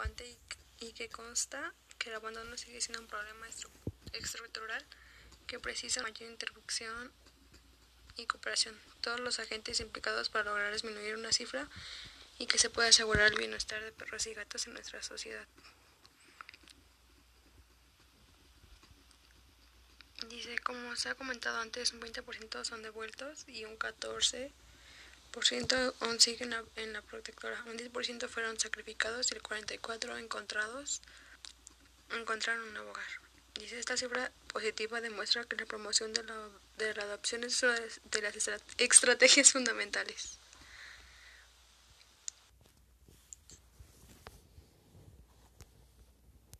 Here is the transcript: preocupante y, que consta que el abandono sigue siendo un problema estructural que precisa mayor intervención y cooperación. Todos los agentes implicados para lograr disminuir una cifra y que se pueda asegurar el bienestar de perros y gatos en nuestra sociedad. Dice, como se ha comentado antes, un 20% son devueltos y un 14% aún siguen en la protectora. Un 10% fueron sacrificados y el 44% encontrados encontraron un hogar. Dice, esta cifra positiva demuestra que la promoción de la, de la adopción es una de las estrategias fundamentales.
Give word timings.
preocupante 0.00 0.38
y, 0.80 0.92
que 0.92 1.08
consta 1.08 1.74
que 1.98 2.08
el 2.08 2.16
abandono 2.16 2.56
sigue 2.56 2.80
siendo 2.80 3.02
un 3.02 3.08
problema 3.08 3.46
estructural 4.12 4.84
que 5.46 5.58
precisa 5.58 6.02
mayor 6.02 6.30
intervención 6.30 7.12
y 8.16 8.26
cooperación. 8.26 8.78
Todos 9.00 9.20
los 9.20 9.38
agentes 9.38 9.80
implicados 9.80 10.30
para 10.30 10.44
lograr 10.44 10.72
disminuir 10.72 11.16
una 11.16 11.32
cifra 11.32 11.68
y 12.38 12.46
que 12.46 12.58
se 12.58 12.70
pueda 12.70 12.88
asegurar 12.88 13.32
el 13.32 13.38
bienestar 13.38 13.82
de 13.82 13.92
perros 13.92 14.26
y 14.26 14.34
gatos 14.34 14.66
en 14.66 14.74
nuestra 14.74 15.02
sociedad. 15.02 15.46
Dice, 20.28 20.58
como 20.60 20.96
se 20.96 21.08
ha 21.10 21.14
comentado 21.14 21.60
antes, 21.60 21.92
un 21.92 22.00
20% 22.00 22.64
son 22.64 22.82
devueltos 22.82 23.46
y 23.48 23.64
un 23.64 23.78
14% 23.78 24.52
aún 26.00 26.20
siguen 26.20 26.54
en 26.76 26.92
la 26.92 27.02
protectora. 27.02 27.62
Un 27.66 27.78
10% 27.78 28.28
fueron 28.28 28.58
sacrificados 28.58 29.30
y 29.30 29.34
el 29.34 29.42
44% 29.42 30.18
encontrados 30.18 31.02
encontraron 32.10 32.68
un 32.68 32.76
hogar. 32.76 33.06
Dice, 33.54 33.78
esta 33.78 33.96
cifra 33.96 34.32
positiva 34.52 35.00
demuestra 35.00 35.44
que 35.44 35.56
la 35.56 35.66
promoción 35.66 36.12
de 36.12 36.22
la, 36.24 36.48
de 36.78 36.94
la 36.94 37.02
adopción 37.02 37.44
es 37.44 37.62
una 37.62 37.78
de 37.78 38.22
las 38.22 38.34
estrategias 38.78 39.52
fundamentales. 39.52 40.38